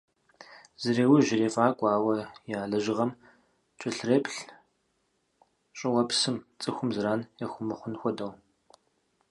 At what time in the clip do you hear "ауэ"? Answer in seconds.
1.97-2.15